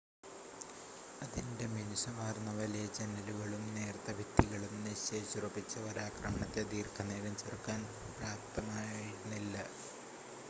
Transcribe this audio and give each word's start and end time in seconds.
അതിൻ്റെ 1.21 1.65
മിനുസമാർന്ന 1.73 2.51
വലിയ 2.55 2.85
ജനലുകളും 2.97 3.65
നേർത്ത 3.75 4.15
ഭിത്തികളും 4.19 4.73
നിശ്ചയിച്ചുറച്ച 4.85 5.75
ഒരാക്രമണത്തെ 5.89 6.63
ദീർഘനേരം 6.73 7.35
ചെറുക്കാൻ 7.41 7.83
പ്രാപ്തമായിരുന്നില്ല 8.17 9.55